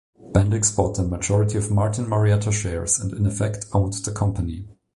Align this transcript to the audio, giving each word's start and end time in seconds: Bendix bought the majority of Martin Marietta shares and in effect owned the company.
Bendix 0.33 0.75
bought 0.75 0.97
the 0.97 1.03
majority 1.03 1.59
of 1.59 1.69
Martin 1.69 2.09
Marietta 2.09 2.51
shares 2.51 2.97
and 2.99 3.13
in 3.13 3.27
effect 3.27 3.67
owned 3.71 3.93
the 3.93 4.11
company. 4.11 4.67